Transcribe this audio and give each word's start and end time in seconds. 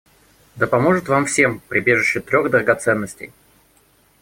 Да 0.55 0.65
поможет 0.65 1.07
вам 1.09 1.27
всем 1.27 1.59
прибежище 1.59 2.21
трех 2.21 2.49
драгоценностей! 2.49 3.31